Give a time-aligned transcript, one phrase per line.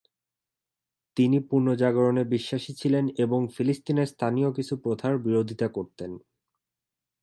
[1.17, 6.11] তিনি পুনর্জাগরণে বিশ্বাসী ছিলেন এবং ফিলিস্তিনের স্থানীয় কিছু প্রথার বিরোধিতা করতেন।